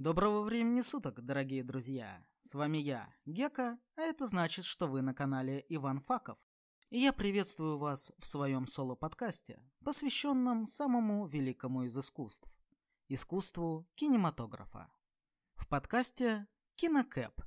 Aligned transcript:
Доброго 0.00 0.40
времени 0.40 0.80
суток, 0.80 1.22
дорогие 1.22 1.62
друзья! 1.62 2.24
С 2.40 2.54
вами 2.54 2.78
я, 2.78 3.14
Гека, 3.26 3.78
а 3.96 4.00
это 4.00 4.26
значит, 4.26 4.64
что 4.64 4.86
вы 4.86 5.02
на 5.02 5.12
канале 5.12 5.62
Иван 5.68 6.00
Факов. 6.00 6.38
И 6.88 7.00
я 7.00 7.12
приветствую 7.12 7.76
вас 7.76 8.10
в 8.18 8.26
своем 8.26 8.66
соло-подкасте, 8.66 9.62
посвященном 9.84 10.66
самому 10.66 11.26
великому 11.26 11.82
из 11.82 11.98
искусств– 11.98 12.50
искусству 13.08 13.86
кинематографа. 13.94 14.90
В 15.54 15.68
подкасте 15.68 16.48
«Кинокэп». 16.76 17.38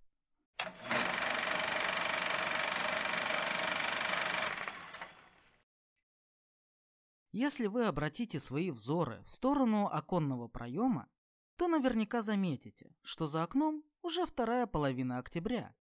Если 7.31 7.65
вы 7.65 7.87
обратите 7.87 8.39
свои 8.39 8.69
взоры 8.69 9.23
в 9.23 9.31
сторону 9.31 9.87
оконного 9.87 10.47
проема, 10.47 11.09
то 11.63 11.69
наверняка 11.69 12.21
заметите, 12.21 12.93
что 13.03 13.25
за 13.25 13.41
окном 13.41 13.85
уже 14.01 14.25
вторая 14.25 14.67
половина 14.67 15.17
октября. 15.17 15.73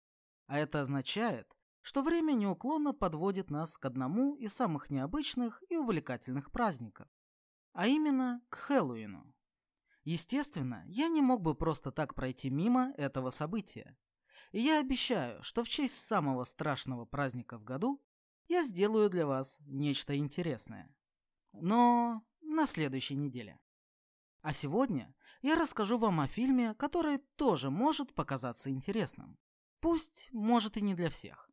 А 0.45 0.59
это 0.59 0.83
означает, 0.83 1.57
что 1.81 2.03
время 2.03 2.33
неуклонно 2.33 2.93
подводит 2.93 3.51
нас 3.51 3.79
к 3.79 3.87
одному 3.87 4.37
из 4.37 4.53
самых 4.53 4.91
необычных 4.91 5.65
и 5.71 5.79
увлекательных 5.79 6.53
праздников, 6.53 7.09
а 7.73 7.87
именно 7.87 8.43
к 8.51 8.57
Хэллоуину. 8.57 9.35
Естественно, 10.05 10.85
я 10.87 11.09
не 11.09 11.23
мог 11.23 11.41
бы 11.41 11.55
просто 11.55 11.91
так 11.91 12.15
пройти 12.15 12.51
мимо 12.51 12.93
этого 12.99 13.31
события. 13.31 13.97
И 14.53 14.61
я 14.61 14.81
обещаю, 14.81 15.43
что 15.43 15.65
в 15.65 15.69
честь 15.71 15.95
самого 15.95 16.45
страшного 16.45 17.07
праздника 17.07 17.57
в 17.57 17.65
году 17.65 18.05
я 18.49 18.67
сделаю 18.67 19.09
для 19.09 19.27
вас 19.27 19.61
нечто 19.65 20.15
интересное. 20.15 20.95
Но 21.53 22.23
на 22.43 22.67
следующей 22.67 23.17
неделе. 23.17 23.59
А 24.43 24.55
сегодня 24.55 25.15
я 25.43 25.57
расскажу 25.57 25.99
вам 25.99 26.21
о 26.21 26.27
фильме, 26.27 26.75
который 26.75 27.19
тоже 27.37 27.71
может 27.71 28.15
показаться 28.15 28.71
интересным. 28.71 29.39
Пусть, 29.81 30.31
может, 30.33 30.77
и 30.77 30.81
не 30.81 30.95
для 30.95 31.11
всех. 31.11 31.51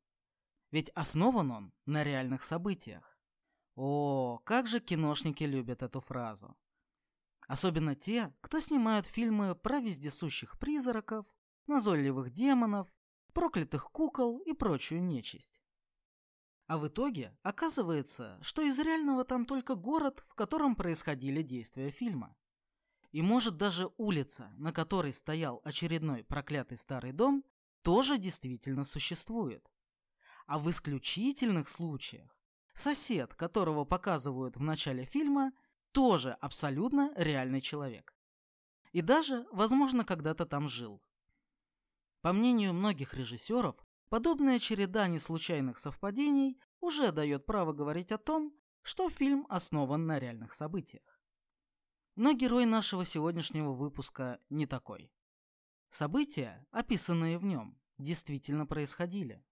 Ведь 0.71 0.89
основан 0.89 1.52
он 1.52 1.73
на 1.85 2.03
реальных 2.03 2.43
событиях. 2.43 3.17
О, 3.75 4.39
как 4.43 4.67
же 4.67 4.80
киношники 4.80 5.43
любят 5.43 5.83
эту 5.83 5.99
фразу. 5.99 6.58
Особенно 7.47 7.95
те, 7.95 8.33
кто 8.41 8.59
снимают 8.59 9.05
фильмы 9.05 9.55
про 9.55 9.80
вездесущих 9.80 10.58
призраков, 10.58 11.25
назойливых 11.67 12.31
демонов, 12.31 12.88
проклятых 13.33 13.91
кукол 13.91 14.39
и 14.39 14.53
прочую 14.53 15.03
нечисть. 15.03 15.61
А 16.67 16.77
в 16.77 16.88
итоге 16.88 17.38
оказывается, 17.43 18.38
что 18.41 18.61
из 18.61 18.80
реального 18.80 19.23
там 19.23 19.45
только 19.45 19.75
город, 19.75 20.25
в 20.27 20.35
котором 20.35 20.75
происходили 20.75 21.41
действия 21.41 21.89
фильма. 21.91 22.35
И 23.11 23.22
может 23.22 23.58
даже 23.58 23.89
улица, 23.97 24.52
на 24.58 24.72
которой 24.72 25.13
стоял 25.13 25.61
очередной 25.63 26.23
проклятый 26.23 26.77
старый 26.77 27.11
дом, 27.11 27.44
тоже 27.81 28.17
действительно 28.17 28.83
существует. 28.83 29.66
А 30.45 30.59
в 30.59 30.69
исключительных 30.69 31.69
случаях 31.69 32.36
сосед, 32.73 33.33
которого 33.33 33.86
показывают 33.86 34.58
в 34.58 34.61
начале 34.61 35.05
фильма, 35.05 35.52
тоже 35.91 36.33
абсолютно 36.41 37.11
реальный 37.16 37.61
человек. 37.61 38.14
И 38.91 39.02
даже, 39.02 39.45
возможно, 39.52 40.03
когда-то 40.03 40.45
там 40.45 40.69
жил. 40.69 41.02
По 42.21 42.33
мнению 42.33 42.73
многих 42.73 43.14
режиссеров, 43.14 43.75
подобная 44.09 44.59
череда 44.59 45.08
неслучайных 45.08 45.77
совпадений 45.77 46.59
уже 46.81 47.11
дает 47.11 47.45
право 47.45 47.73
говорить 47.73 48.11
о 48.11 48.17
том, 48.17 48.53
что 48.81 49.09
фильм 49.09 49.45
основан 49.49 50.05
на 50.05 50.19
реальных 50.19 50.53
событиях. 50.53 51.16
Но 52.17 52.33
герой 52.33 52.65
нашего 52.65 53.05
сегодняшнего 53.05 53.73
выпуска 53.73 54.39
не 54.49 54.65
такой. 54.65 55.13
События, 55.89 56.65
описанные 56.71 57.37
в 57.37 57.45
нем, 57.45 57.79
действительно 57.99 58.65
происходили. 58.65 59.45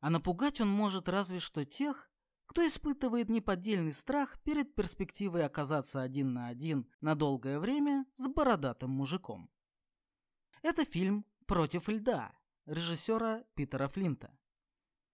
А 0.00 0.10
напугать 0.10 0.60
он 0.60 0.68
может 0.68 1.08
разве 1.08 1.38
что 1.38 1.64
тех, 1.64 2.10
кто 2.46 2.66
испытывает 2.66 3.30
неподдельный 3.30 3.92
страх 3.92 4.40
перед 4.42 4.74
перспективой 4.74 5.46
оказаться 5.46 6.02
один 6.02 6.32
на 6.32 6.48
один 6.48 6.90
на 7.00 7.14
долгое 7.14 7.60
время 7.60 8.04
с 8.14 8.26
бородатым 8.26 8.90
мужиком. 8.90 9.48
Это 10.62 10.84
фильм 10.84 11.24
«Против 11.46 11.88
льда» 11.88 12.32
режиссера 12.66 13.44
Питера 13.54 13.86
Флинта. 13.86 14.36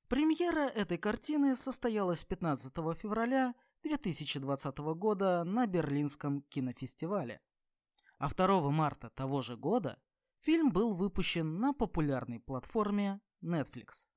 Премьера 0.08 0.70
этой 0.70 0.96
картины 0.96 1.54
состоялась 1.54 2.24
15 2.24 2.72
февраля 2.96 3.54
2020 3.82 4.78
года 4.96 5.44
на 5.44 5.66
Берлинском 5.66 6.42
кинофестивале. 6.42 7.40
А 8.18 8.28
2 8.28 8.70
марта 8.70 9.10
того 9.10 9.40
же 9.40 9.56
года 9.56 10.00
фильм 10.40 10.72
был 10.72 10.94
выпущен 10.94 11.58
на 11.58 11.72
популярной 11.72 12.40
платформе 12.40 13.20
Netflix. 13.42 14.08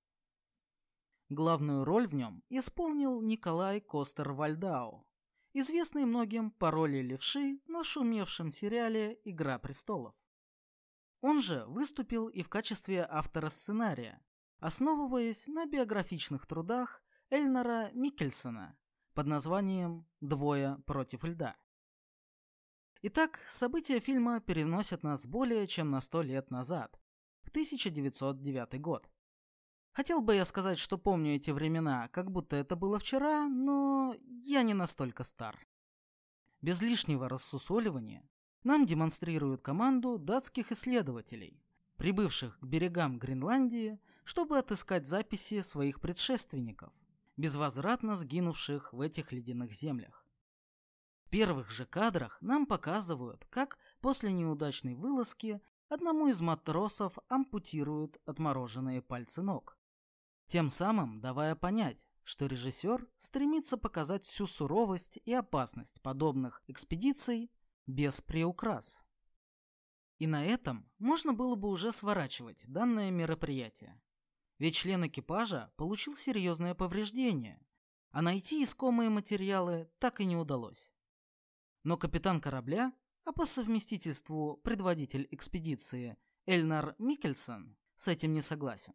Главную 1.29 1.85
роль 1.85 2.07
в 2.07 2.15
нем 2.15 2.43
исполнил 2.49 3.21
Николай 3.21 3.79
Костер-Вальдау, 3.79 5.05
известный 5.53 6.05
многим 6.05 6.51
по 6.51 6.71
роли 6.71 7.01
левши 7.01 7.61
на 7.67 7.83
шумевшем 7.83 8.51
сериале 8.51 9.19
«Игра 9.23 9.59
престолов». 9.59 10.15
Он 11.21 11.41
же 11.41 11.65
выступил 11.67 12.27
и 12.27 12.41
в 12.41 12.49
качестве 12.49 13.05
автора 13.07 13.49
сценария, 13.49 14.21
основываясь 14.59 15.47
на 15.47 15.67
биографичных 15.67 16.47
трудах 16.47 17.03
Эльнара 17.29 17.91
Микельсона 17.93 18.77
под 19.13 19.27
названием 19.27 20.07
«Двое 20.21 20.77
против 20.85 21.23
льда». 21.23 21.55
Итак, 23.03 23.39
события 23.49 23.99
фильма 23.99 24.39
переносят 24.39 25.03
нас 25.03 25.25
более 25.25 25.67
чем 25.67 25.89
на 25.89 26.01
сто 26.01 26.21
лет 26.21 26.51
назад, 26.51 26.99
в 27.41 27.49
1909 27.49 28.79
год. 28.79 29.09
Хотел 29.91 30.21
бы 30.21 30.35
я 30.35 30.45
сказать, 30.45 30.77
что 30.77 30.97
помню 30.97 31.35
эти 31.35 31.51
времена, 31.51 32.07
как 32.09 32.31
будто 32.31 32.55
это 32.55 32.75
было 32.75 32.99
вчера, 32.99 33.49
но 33.49 34.15
я 34.27 34.63
не 34.63 34.73
настолько 34.73 35.23
стар. 35.23 35.67
Без 36.61 36.81
лишнего 36.81 37.27
рассусоливания 37.27 38.29
нам 38.63 38.85
демонстрируют 38.85 39.61
команду 39.61 40.19
датских 40.19 40.71
исследователей, 40.71 41.61
прибывших 41.97 42.59
к 42.59 42.63
берегам 42.63 43.17
Гренландии, 43.17 43.99
чтобы 44.23 44.59
отыскать 44.59 45.07
записи 45.07 45.61
своих 45.61 45.99
предшественников 45.99 46.93
безвозвратно 47.41 48.15
сгинувших 48.15 48.93
в 48.93 49.01
этих 49.01 49.31
ледяных 49.31 49.73
землях. 49.73 50.27
В 51.25 51.29
первых 51.31 51.71
же 51.71 51.87
кадрах 51.87 52.37
нам 52.39 52.67
показывают, 52.67 53.45
как 53.49 53.79
после 53.99 54.31
неудачной 54.31 54.93
вылазки 54.93 55.59
одному 55.89 56.27
из 56.27 56.39
матросов 56.39 57.17
ампутируют 57.29 58.21
отмороженные 58.25 59.01
пальцы 59.01 59.41
ног. 59.41 59.75
Тем 60.45 60.69
самым 60.69 61.19
давая 61.19 61.55
понять, 61.55 62.07
что 62.21 62.45
режиссер 62.45 63.07
стремится 63.17 63.75
показать 63.75 64.23
всю 64.23 64.45
суровость 64.45 65.19
и 65.25 65.33
опасность 65.33 66.01
подобных 66.03 66.61
экспедиций 66.67 67.51
без 67.87 68.21
приукрас. 68.21 69.03
И 70.19 70.27
на 70.27 70.45
этом 70.45 70.87
можно 70.99 71.33
было 71.33 71.55
бы 71.55 71.69
уже 71.69 71.91
сворачивать 71.91 72.65
данное 72.67 73.09
мероприятие. 73.09 73.99
Ведь 74.61 74.75
член 74.75 75.07
экипажа 75.07 75.73
получил 75.75 76.15
серьезное 76.15 76.75
повреждение, 76.75 77.59
а 78.11 78.21
найти 78.21 78.63
искомые 78.63 79.09
материалы 79.09 79.89
так 79.97 80.19
и 80.19 80.25
не 80.25 80.37
удалось. 80.37 80.93
Но 81.81 81.97
капитан 81.97 82.39
корабля, 82.39 82.93
а 83.25 83.31
по 83.31 83.47
совместительству 83.47 84.57
предводитель 84.57 85.27
экспедиции 85.31 86.15
Эльнар 86.45 86.95
Микельсон, 86.99 87.75
с 87.95 88.07
этим 88.07 88.35
не 88.35 88.43
согласен. 88.43 88.93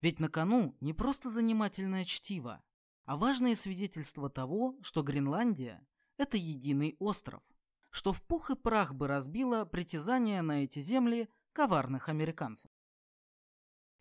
Ведь 0.00 0.18
на 0.18 0.30
кону 0.30 0.74
не 0.80 0.94
просто 0.94 1.28
занимательное 1.28 2.06
чтиво, 2.06 2.64
а 3.04 3.18
важное 3.18 3.56
свидетельство 3.56 4.30
того, 4.30 4.78
что 4.80 5.02
Гренландия– 5.02 5.86
это 6.16 6.38
единый 6.38 6.96
остров, 7.00 7.42
что 7.90 8.14
в 8.14 8.22
пух 8.22 8.48
и 8.48 8.56
прах 8.56 8.94
бы 8.94 9.08
разбило 9.08 9.66
притязание 9.66 10.40
на 10.40 10.64
эти 10.64 10.80
земли 10.80 11.28
коварных 11.52 12.08
американцев. 12.08 12.70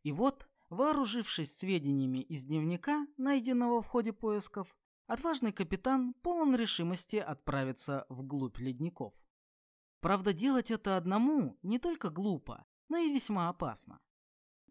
И 0.03 0.13
вот 0.13 0.47
Вооружившись 0.73 1.55
сведениями 1.55 2.17
из 2.17 2.45
дневника, 2.45 3.05
найденного 3.17 3.83
в 3.83 3.85
ходе 3.85 4.11
поисков, 4.11 4.75
отважный 5.05 5.51
капитан 5.51 6.15
полон 6.23 6.55
решимости 6.55 7.17
отправиться 7.17 8.07
вглубь 8.09 8.57
ледников. 8.57 9.13
Правда, 9.99 10.33
делать 10.33 10.71
это 10.71 10.97
одному 10.97 11.59
не 11.61 11.77
только 11.77 12.09
глупо, 12.09 12.65
но 12.89 12.97
и 12.97 13.13
весьма 13.13 13.49
опасно. 13.49 13.99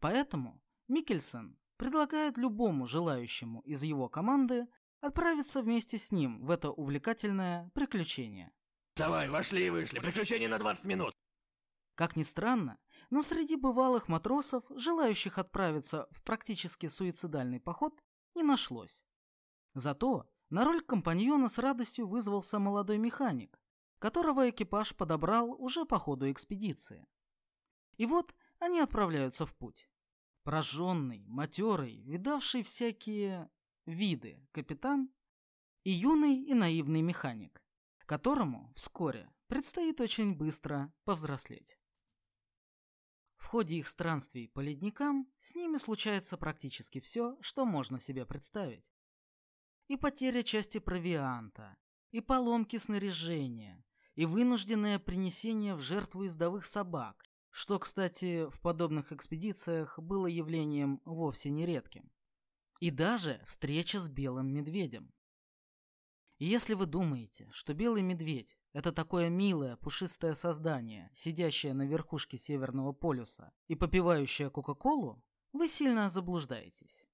Поэтому 0.00 0.60
Микельсон 0.88 1.56
предлагает 1.76 2.36
любому 2.36 2.84
желающему 2.88 3.60
из 3.60 3.84
его 3.84 4.08
команды 4.08 4.66
отправиться 5.00 5.62
вместе 5.62 5.98
с 5.98 6.10
ним 6.10 6.44
в 6.44 6.50
это 6.50 6.72
увлекательное 6.72 7.70
приключение. 7.74 8.50
Давай, 8.96 9.28
вошли 9.28 9.68
и 9.68 9.70
вышли. 9.70 10.00
Приключение 10.00 10.48
на 10.48 10.58
20 10.58 10.84
минут. 10.84 11.14
Как 11.94 12.16
ни 12.16 12.22
странно, 12.22 12.78
но 13.10 13.22
среди 13.22 13.56
бывалых 13.56 14.08
матросов, 14.08 14.64
желающих 14.70 15.38
отправиться 15.38 16.08
в 16.10 16.22
практически 16.22 16.88
суицидальный 16.88 17.60
поход, 17.60 18.02
не 18.34 18.42
нашлось. 18.42 19.04
Зато 19.74 20.26
на 20.48 20.64
роль 20.64 20.80
компаньона 20.80 21.48
с 21.48 21.58
радостью 21.58 22.08
вызвался 22.08 22.58
молодой 22.58 22.98
механик, 22.98 23.60
которого 23.98 24.48
экипаж 24.48 24.96
подобрал 24.96 25.52
уже 25.62 25.84
по 25.84 25.98
ходу 25.98 26.30
экспедиции. 26.30 27.06
И 27.98 28.06
вот 28.06 28.34
они 28.58 28.80
отправляются 28.80 29.46
в 29.46 29.54
путь. 29.54 29.88
Прожженный, 30.44 31.24
матерый, 31.28 32.02
видавший 32.02 32.62
всякие 32.62 33.50
виды 33.86 34.46
капитан 34.52 35.12
и 35.84 35.90
юный 35.90 36.42
и 36.42 36.54
наивный 36.54 37.02
механик, 37.02 37.62
которому 38.12 38.70
вскоре 38.74 39.26
предстоит 39.46 40.02
очень 40.02 40.36
быстро 40.36 40.92
повзрослеть. 41.04 41.78
В 43.42 43.46
ходе 43.46 43.74
их 43.74 43.88
странствий 43.88 44.48
по 44.48 44.60
ледникам 44.60 45.28
с 45.36 45.56
ними 45.56 45.76
случается 45.76 46.38
практически 46.38 47.00
все, 47.00 47.36
что 47.40 47.64
можно 47.64 47.98
себе 47.98 48.24
представить. 48.24 48.92
И 49.88 49.96
потеря 49.96 50.44
части 50.44 50.78
провианта, 50.78 51.76
и 52.12 52.20
поломки 52.20 52.76
снаряжения, 52.76 53.84
и 54.14 54.26
вынужденное 54.26 55.00
принесение 55.00 55.74
в 55.74 55.80
жертву 55.80 56.22
ездовых 56.22 56.64
собак, 56.64 57.24
что, 57.50 57.80
кстати, 57.80 58.48
в 58.48 58.60
подобных 58.60 59.10
экспедициях 59.10 59.98
было 59.98 60.28
явлением 60.28 61.02
вовсе 61.04 61.50
не 61.50 61.66
редким. 61.66 62.12
И 62.78 62.92
даже 62.92 63.42
встреча 63.44 63.98
с 63.98 64.08
белым 64.08 64.54
медведем. 64.54 65.12
И 66.42 66.44
если 66.44 66.74
вы 66.74 66.86
думаете, 66.86 67.48
что 67.52 67.72
белый 67.72 68.02
медведь– 68.02 68.58
это 68.72 68.90
такое 68.90 69.28
милое, 69.28 69.76
пушистое 69.76 70.34
создание, 70.34 71.08
сидящее 71.14 71.72
на 71.72 71.86
верхушке 71.86 72.36
Северного 72.36 72.92
полюса 72.92 73.52
и 73.68 73.76
попивающее 73.76 74.50
Кока-Колу, 74.50 75.22
вы 75.52 75.68
сильно 75.68 76.10
заблуждаетесь. 76.10 77.08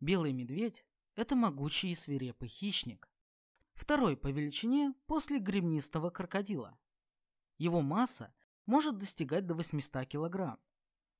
Белый 0.00 0.34
медведь– 0.34 0.86
это 1.14 1.34
могучий 1.34 1.92
и 1.92 1.94
свирепый 1.94 2.48
хищник, 2.48 3.10
второй 3.72 4.18
по 4.18 4.30
величине 4.30 4.92
после 5.06 5.38
гремнистого 5.38 6.10
крокодила. 6.10 6.78
Его 7.56 7.80
масса 7.80 8.34
может 8.66 8.98
достигать 8.98 9.46
до 9.46 9.54
800 9.54 10.04
килограмм, 10.04 10.60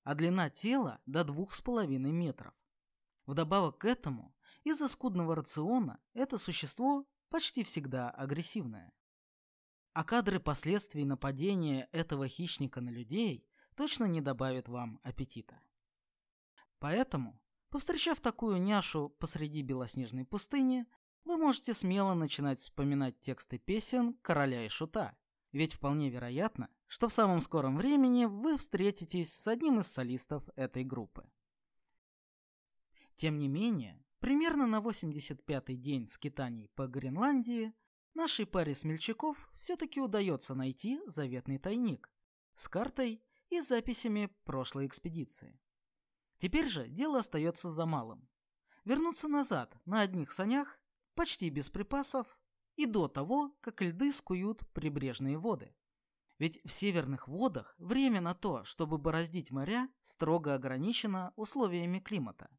а 0.03 0.15
длина 0.15 0.51
тела 0.51 1.01
до 1.07 1.23
2,5 1.23 1.97
метров. 2.13 2.55
Вдобавок 3.25 3.79
к 3.79 3.87
этому, 3.87 4.35
из-за 4.65 4.89
скудного 4.89 5.37
рациона, 5.37 6.01
это 6.15 6.39
существо 6.39 7.07
почти 7.29 7.65
всегда 7.65 8.11
агрессивное. 8.11 8.93
А 9.93 10.05
кадры 10.05 10.39
последствий 10.39 11.05
нападения 11.05 11.89
этого 11.93 12.29
хищника 12.29 12.81
на 12.81 12.91
людей 12.91 13.47
точно 13.75 14.05
не 14.05 14.21
добавят 14.21 14.69
вам 14.69 15.01
аппетита. 15.03 15.61
Поэтому, 16.79 17.41
повстречав 17.71 18.21
такую 18.21 18.63
няшу 18.63 19.11
посреди 19.19 19.63
белоснежной 19.63 20.25
пустыни, 20.25 20.87
вы 21.25 21.37
можете 21.37 21.75
смело 21.75 22.15
начинать 22.15 22.59
вспоминать 22.59 23.19
тексты 23.21 23.59
песен 23.59 24.15
короля 24.23 24.65
и 24.65 24.69
шута, 24.69 25.17
ведь 25.53 25.75
вполне 25.75 26.11
вероятно, 26.11 26.69
что 26.87 27.09
в 27.09 27.13
самом 27.13 27.43
скором 27.43 27.77
времени 27.77 28.25
вы 28.25 28.57
встретитесь 28.57 29.33
с 29.35 29.47
одним 29.49 29.81
из 29.81 29.87
солистов 29.87 30.43
этой 30.57 30.85
группы. 30.85 31.29
Тем 33.15 33.39
не 33.39 33.49
менее, 33.49 34.00
примерно 34.21 34.67
на 34.67 34.81
85-й 34.81 35.77
день 35.77 36.07
скитаний 36.07 36.69
по 36.77 36.87
Гренландии 36.87 37.75
нашей 38.15 38.47
паре 38.47 38.75
смельчаков 38.75 39.51
все-таки 39.57 40.01
удается 40.01 40.55
найти 40.55 41.01
заветный 41.07 41.59
тайник 41.59 42.11
с 42.55 42.69
картой 42.69 43.23
и 43.49 43.61
записями 43.61 44.31
прошлой 44.45 44.87
экспедиции. 44.87 45.59
Теперь 46.37 46.67
же 46.67 46.89
дело 46.89 47.19
остается 47.19 47.71
за 47.71 47.87
малым. 47.87 48.29
Вернуться 48.85 49.29
назад 49.29 49.77
на 49.85 50.01
одних 50.01 50.33
санях 50.33 50.79
почти 51.15 51.51
без 51.51 51.69
припасов 51.69 52.39
и 52.77 52.87
до 52.87 53.09
того, 53.09 53.57
как 53.61 53.83
льды 53.83 54.13
скуют 54.13 54.67
прибрежные 54.73 55.39
воды. 55.39 55.75
Ведь 56.39 56.61
в 56.65 56.71
северных 56.71 57.29
водах 57.29 57.75
время 57.79 58.23
на 58.23 58.33
то, 58.33 58.65
чтобы 58.65 58.97
бороздить 58.97 59.51
моря, 59.51 59.89
строго 60.01 60.55
ограничено 60.55 61.35
условиями 61.37 61.99
климата. 61.99 62.51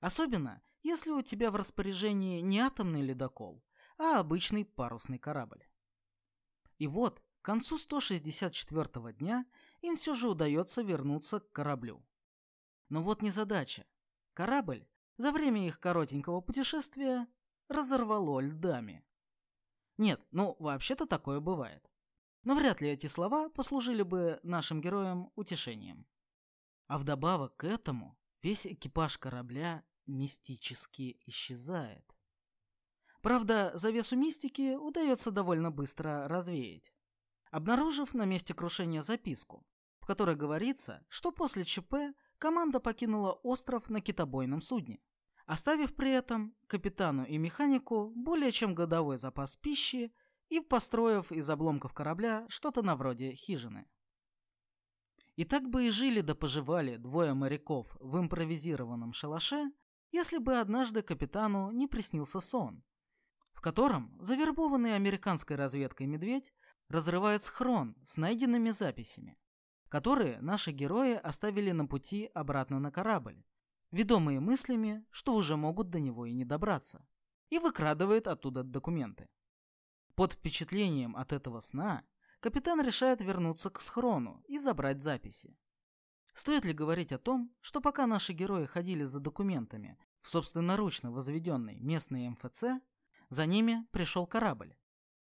Особенно, 0.00 0.62
если 0.84 1.10
у 1.10 1.22
тебя 1.22 1.50
в 1.50 1.56
распоряжении 1.56 2.40
не 2.40 2.60
атомный 2.60 3.02
ледокол, 3.02 3.64
а 3.98 4.20
обычный 4.20 4.66
парусный 4.66 5.18
корабль. 5.18 5.66
И 6.78 6.86
вот, 6.86 7.24
к 7.40 7.44
концу 7.44 7.78
164 7.78 9.12
дня 9.14 9.46
им 9.80 9.96
все 9.96 10.14
же 10.14 10.28
удается 10.28 10.82
вернуться 10.82 11.40
к 11.40 11.50
кораблю. 11.52 12.06
Но 12.90 13.02
вот 13.02 13.22
незадача. 13.22 13.86
Корабль 14.34 14.86
за 15.16 15.32
время 15.32 15.66
их 15.66 15.80
коротенького 15.80 16.42
путешествия 16.42 17.26
разорвало 17.68 18.40
льдами. 18.40 19.02
Нет, 19.96 20.20
ну 20.32 20.54
вообще-то 20.58 21.06
такое 21.06 21.40
бывает. 21.40 21.90
Но 22.42 22.54
вряд 22.54 22.82
ли 22.82 22.88
эти 22.88 23.06
слова 23.06 23.48
послужили 23.48 24.02
бы 24.02 24.38
нашим 24.42 24.82
героям 24.82 25.32
утешением. 25.34 26.06
А 26.88 26.98
вдобавок 26.98 27.56
к 27.56 27.64
этому 27.64 28.18
весь 28.42 28.66
экипаж 28.66 29.16
корабля 29.16 29.82
мистически 30.06 31.18
исчезает. 31.26 32.04
Правда, 33.22 33.70
завесу 33.74 34.16
мистики 34.16 34.74
удается 34.74 35.30
довольно 35.30 35.70
быстро 35.70 36.28
развеять, 36.28 36.92
обнаружив 37.50 38.14
на 38.14 38.24
месте 38.24 38.54
крушения 38.54 39.02
записку, 39.02 39.66
в 40.00 40.06
которой 40.06 40.36
говорится, 40.36 41.04
что 41.08 41.32
после 41.32 41.64
ЧП 41.64 41.94
команда 42.38 42.80
покинула 42.80 43.32
остров 43.32 43.88
на 43.88 44.00
китобойном 44.00 44.60
судне 44.60 45.00
оставив 45.46 45.94
при 45.94 46.10
этом 46.10 46.54
капитану 46.66 47.24
и 47.24 47.38
механику 47.38 48.12
более 48.14 48.52
чем 48.52 48.74
годовой 48.74 49.18
запас 49.18 49.56
пищи 49.56 50.12
и 50.48 50.60
построив 50.60 51.32
из 51.32 51.48
обломков 51.50 51.92
корабля 51.92 52.46
что-то 52.48 52.82
на 52.82 52.96
вроде 52.96 53.34
хижины. 53.34 53.86
И 55.36 55.44
так 55.44 55.68
бы 55.68 55.86
и 55.86 55.90
жили 55.90 56.20
да 56.20 56.34
поживали 56.34 56.96
двое 56.96 57.34
моряков 57.34 57.96
в 58.00 58.18
импровизированном 58.18 59.12
шалаше, 59.12 59.72
если 60.14 60.38
бы 60.38 60.60
однажды 60.60 61.02
капитану 61.02 61.72
не 61.72 61.88
приснился 61.88 62.38
сон, 62.38 62.84
в 63.52 63.60
котором 63.60 64.16
завербованный 64.22 64.94
американской 64.94 65.56
разведкой 65.56 66.06
медведь 66.06 66.54
разрывает 66.88 67.42
схрон 67.42 67.96
с 68.04 68.16
найденными 68.16 68.70
записями, 68.70 69.36
которые 69.88 70.40
наши 70.40 70.70
герои 70.70 71.14
оставили 71.14 71.72
на 71.72 71.86
пути 71.86 72.30
обратно 72.32 72.78
на 72.78 72.92
корабль, 72.92 73.44
ведомые 73.90 74.38
мыслями, 74.38 75.04
что 75.10 75.34
уже 75.34 75.56
могут 75.56 75.90
до 75.90 75.98
него 75.98 76.26
и 76.26 76.32
не 76.32 76.44
добраться, 76.44 77.04
и 77.50 77.58
выкрадывает 77.58 78.28
оттуда 78.28 78.62
документы. 78.62 79.28
Под 80.14 80.34
впечатлением 80.34 81.16
от 81.16 81.32
этого 81.32 81.58
сна 81.58 82.04
капитан 82.38 82.80
решает 82.80 83.20
вернуться 83.20 83.68
к 83.68 83.80
схрону 83.80 84.44
и 84.46 84.60
забрать 84.60 85.00
записи. 85.00 85.58
Стоит 86.34 86.64
ли 86.64 86.72
говорить 86.72 87.12
о 87.12 87.18
том, 87.18 87.54
что 87.60 87.80
пока 87.80 88.08
наши 88.08 88.32
герои 88.32 88.66
ходили 88.66 89.04
за 89.04 89.20
документами 89.20 89.96
в 90.24 90.28
собственноручно 90.30 91.12
возведенный 91.12 91.78
местный 91.80 92.30
МФЦ, 92.30 92.64
за 93.28 93.44
ними 93.44 93.86
пришел 93.92 94.26
корабль. 94.26 94.74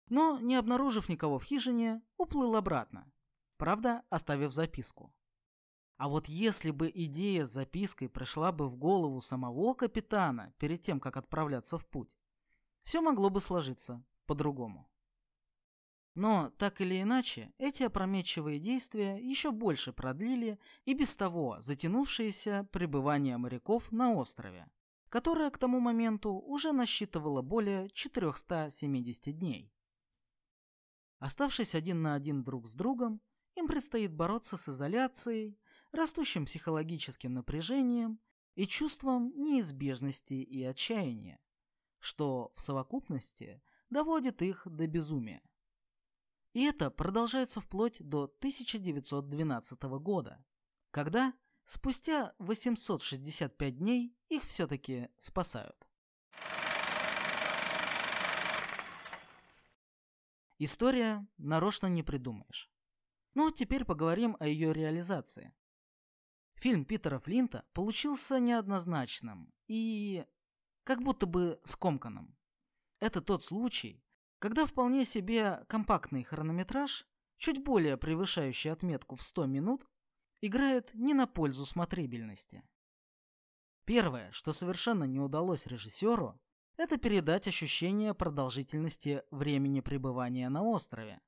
Но, 0.10 0.38
не 0.40 0.56
обнаружив 0.56 1.10
никого 1.10 1.40
в 1.40 1.44
хижине, 1.44 2.04
уплыл 2.18 2.56
обратно, 2.56 3.12
правда, 3.58 4.04
оставив 4.12 4.54
записку. 4.54 5.12
А 5.98 6.08
вот 6.08 6.28
если 6.28 6.70
бы 6.70 6.92
идея 6.94 7.48
с 7.48 7.52
запиской 7.52 8.10
пришла 8.10 8.52
бы 8.52 8.70
в 8.70 8.76
голову 8.76 9.22
самого 9.22 9.74
капитана 9.74 10.54
перед 10.60 10.82
тем, 10.82 11.00
как 11.00 11.18
отправляться 11.18 11.80
в 11.80 11.86
путь, 11.88 12.16
все 12.84 13.02
могло 13.02 13.32
бы 13.32 13.42
сложиться 13.42 14.06
по-другому. 14.28 14.88
Но, 16.14 16.52
так 16.60 16.80
или 16.80 17.02
иначе, 17.02 17.52
эти 17.58 17.82
опрометчивые 17.82 18.60
действия 18.60 19.16
еще 19.16 19.52
больше 19.52 19.94
продлили 19.94 20.60
и 20.86 20.94
без 20.94 21.16
того 21.16 21.60
затянувшееся 21.60 22.68
пребывание 22.72 23.38
моряков 23.38 23.92
на 23.92 24.14
острове, 24.14 24.70
которое 25.12 25.52
к 25.52 25.58
тому 25.58 25.82
моменту 25.82 26.32
уже 26.32 26.72
насчитывало 26.72 27.42
более 27.42 27.90
470 27.90 29.38
дней. 29.38 29.70
Оставшись 31.20 31.76
один 31.76 32.02
на 32.02 32.16
один 32.16 32.44
друг 32.44 32.66
с 32.66 32.76
другом, 32.76 33.22
им 33.56 33.68
предстоит 33.68 34.14
бороться 34.14 34.56
с 34.56 34.70
изоляцией, 34.70 35.60
растущим 35.92 36.46
психологическим 36.46 37.34
напряжением 37.34 38.22
и 38.56 38.66
чувством 38.66 39.34
неизбежности 39.36 40.36
и 40.36 40.64
отчаяния, 40.64 41.42
что 42.00 42.50
в 42.54 42.62
совокупности 42.62 43.62
доводит 43.90 44.42
их 44.42 44.66
до 44.66 44.88
безумия. 44.88 45.44
И 46.54 46.64
это 46.64 46.90
продолжается 46.90 47.60
вплоть 47.60 48.02
до 48.02 48.24
1912 48.24 49.84
года, 50.00 50.42
когда 50.90 51.34
спустя 51.66 52.34
865 52.40 53.78
дней 53.78 54.16
их 54.30 54.44
все-таки 54.44 55.10
спасают. 55.18 55.88
История 60.58 61.26
нарочно 61.38 61.88
не 61.88 62.04
придумаешь. 62.04 62.70
Ну, 63.34 63.50
теперь 63.50 63.86
поговорим 63.86 64.38
о 64.40 64.48
ее 64.48 64.74
реализации. 64.74 65.54
Фильм 66.54 66.86
Питера 66.86 67.18
Флинта 67.18 67.66
получился 67.74 68.40
неоднозначным 68.40 69.52
и 69.68 70.24
как 70.84 71.02
будто 71.02 71.26
бы 71.26 71.60
скомканным. 71.64 72.38
Это 73.00 73.22
тот 73.22 73.42
случай, 73.42 74.04
когда 74.38 74.68
вполне 74.68 75.06
себе 75.06 75.66
компактный 75.68 76.24
хронометраж, 76.24 77.08
чуть 77.38 77.64
более 77.64 77.98
превышающий 77.98 78.72
отметку 78.72 79.16
в 79.16 79.24
100 79.24 79.48
минут, 79.48 79.88
играет 80.42 80.94
не 80.94 81.14
на 81.14 81.28
пользу 81.28 81.66
смотрибельности. 81.66 82.64
Первое, 83.86 84.32
что 84.32 84.54
совершенно 84.54 85.06
не 85.06 85.20
удалось 85.20 85.68
режиссеру, 85.68 86.40
это 86.78 86.98
передать 86.98 87.48
ощущение 87.48 88.14
продолжительности 88.14 89.24
времени 89.32 89.82
пребывания 89.82 90.50
на 90.50 90.64
острове. 90.64 91.22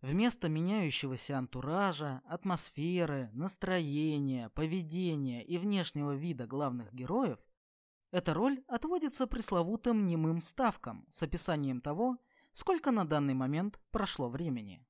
Вместо 0.00 0.48
меняющегося 0.48 1.38
антуража, 1.38 2.22
атмосферы, 2.24 3.30
настроения, 3.32 4.48
поведения 4.50 5.44
и 5.44 5.58
внешнего 5.58 6.14
вида 6.14 6.46
главных 6.46 6.92
героев, 6.92 7.38
эта 8.10 8.32
роль 8.32 8.62
отводится 8.68 9.26
пресловутым 9.26 10.06
немым 10.06 10.40
ставкам 10.40 11.04
с 11.08 11.22
описанием 11.22 11.80
того, 11.80 12.18
сколько 12.52 12.90
на 12.90 13.04
данный 13.04 13.34
момент 13.34 13.80
прошло 13.90 14.28
времени. 14.28 14.86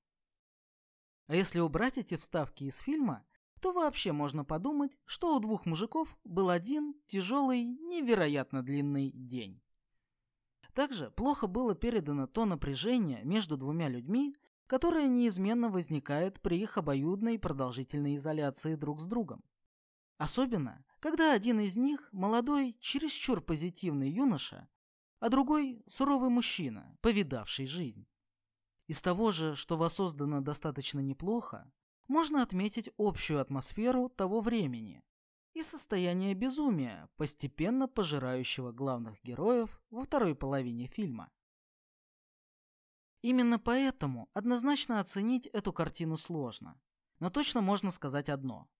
А 1.28 1.36
если 1.36 1.60
убрать 1.60 1.98
эти 1.98 2.16
вставки 2.16 2.64
из 2.64 2.78
фильма, 2.78 3.24
то 3.60 3.72
вообще 3.72 4.12
можно 4.12 4.44
подумать, 4.44 4.98
что 5.04 5.36
у 5.36 5.40
двух 5.40 5.66
мужиков 5.66 6.18
был 6.24 6.48
один 6.48 6.94
тяжелый, 7.06 7.64
невероятно 7.64 8.62
длинный 8.62 9.10
день. 9.12 9.56
Также 10.72 11.10
плохо 11.10 11.46
было 11.46 11.74
передано 11.74 12.26
то 12.26 12.46
напряжение 12.46 13.22
между 13.24 13.58
двумя 13.58 13.88
людьми, 13.88 14.36
которое 14.66 15.06
неизменно 15.06 15.68
возникает 15.68 16.40
при 16.40 16.60
их 16.60 16.78
обоюдной 16.78 17.38
продолжительной 17.38 18.16
изоляции 18.16 18.74
друг 18.74 19.00
с 19.00 19.06
другом. 19.06 19.44
Особенно, 20.16 20.82
когда 20.98 21.34
один 21.34 21.60
из 21.60 21.76
них 21.76 22.08
молодой, 22.12 22.76
чересчур 22.80 23.42
позитивный 23.42 24.10
юноша, 24.10 24.66
а 25.20 25.28
другой 25.28 25.82
суровый 25.86 26.30
мужчина, 26.30 26.96
повидавший 27.02 27.66
жизнь. 27.66 28.06
Из 28.88 29.02
того 29.02 29.32
же, 29.32 29.54
что 29.54 29.76
воссоздано 29.76 30.40
достаточно 30.40 31.00
неплохо, 31.00 31.70
можно 32.08 32.42
отметить 32.42 32.88
общую 32.96 33.38
атмосферу 33.38 34.08
того 34.08 34.40
времени 34.40 35.04
и 35.52 35.62
состояние 35.62 36.32
безумия, 36.32 37.10
постепенно 37.18 37.86
пожирающего 37.86 38.72
главных 38.72 39.22
героев 39.22 39.82
во 39.90 40.04
второй 40.04 40.34
половине 40.34 40.86
фильма. 40.86 41.30
Именно 43.20 43.58
поэтому 43.58 44.30
однозначно 44.32 45.00
оценить 45.00 45.48
эту 45.48 45.70
картину 45.74 46.16
сложно. 46.16 46.80
Но 47.18 47.28
точно 47.28 47.60
можно 47.60 47.90
сказать 47.90 48.30
одно. 48.30 48.70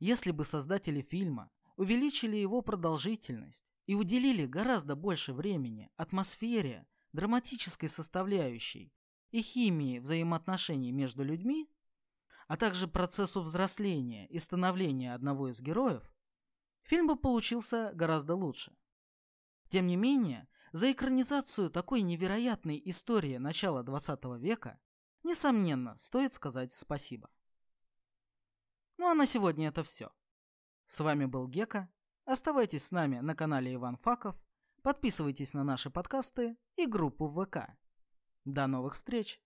Если 0.00 0.32
бы 0.32 0.44
создатели 0.44 1.00
фильма 1.00 1.50
увеличили 1.76 2.36
его 2.36 2.60
продолжительность 2.60 3.72
и 3.86 3.94
уделили 3.94 4.44
гораздо 4.44 4.96
больше 4.96 5.32
времени 5.32 5.90
атмосфере, 5.96 6.86
драматической 7.12 7.88
составляющей 7.88 8.92
и 9.30 9.42
химии 9.42 9.98
взаимоотношений 9.98 10.92
между 10.92 11.24
людьми, 11.24 11.70
а 12.48 12.56
также 12.56 12.86
процессу 12.86 13.42
взросления 13.42 14.26
и 14.28 14.38
становления 14.38 15.14
одного 15.14 15.48
из 15.48 15.60
героев, 15.60 16.10
фильм 16.82 17.08
бы 17.08 17.16
получился 17.16 17.90
гораздо 17.94 18.34
лучше. 18.34 18.76
Тем 19.68 19.86
не 19.86 19.96
менее, 19.96 20.48
за 20.72 20.92
экранизацию 20.92 21.70
такой 21.70 22.02
невероятной 22.02 22.80
истории 22.84 23.36
начала 23.38 23.82
20 23.82 24.24
века, 24.38 24.78
несомненно, 25.22 25.96
стоит 25.96 26.32
сказать 26.32 26.72
спасибо. 26.72 27.28
Ну 28.96 29.08
а 29.08 29.14
на 29.14 29.26
сегодня 29.26 29.68
это 29.68 29.82
все. 29.82 30.10
С 30.86 31.00
вами 31.00 31.24
был 31.24 31.48
Гека. 31.48 31.88
Оставайтесь 32.24 32.84
с 32.84 32.92
нами 32.92 33.18
на 33.18 33.34
канале 33.34 33.74
Иван 33.74 33.96
Факов, 33.98 34.36
подписывайтесь 34.82 35.54
на 35.54 35.64
наши 35.64 35.90
подкасты 35.90 36.56
и 36.76 36.86
группу 36.86 37.28
ВК. 37.28 37.76
До 38.46 38.68
новых 38.68 38.94
встреч! 38.94 39.40